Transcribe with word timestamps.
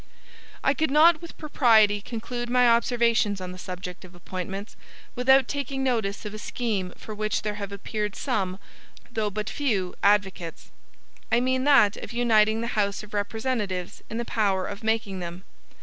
I 0.63 0.73
could 0.73 0.89
not 0.89 1.21
with 1.21 1.37
propriety 1.37 2.01
conclude 2.01 2.49
my 2.49 2.67
observations 2.67 3.39
on 3.39 3.51
the 3.51 3.59
subject 3.59 4.03
of 4.03 4.15
appointments 4.15 4.75
without 5.13 5.47
taking 5.47 5.83
notice 5.83 6.25
of 6.25 6.33
a 6.33 6.39
scheme 6.39 6.91
for 6.97 7.13
which 7.13 7.43
there 7.43 7.53
have 7.61 7.71
appeared 7.71 8.15
some, 8.15 8.57
though 9.11 9.29
but 9.29 9.47
few 9.47 9.93
advocates; 10.01 10.71
I 11.31 11.39
mean 11.39 11.65
that 11.65 11.97
of 11.97 12.13
uniting 12.13 12.61
the 12.61 12.65
House 12.73 13.03
of 13.03 13.13
Representatives 13.13 14.01
in 14.09 14.17
the 14.17 14.25
power 14.25 14.65
of 14.65 14.83
making 14.83 15.19
them. 15.19 15.43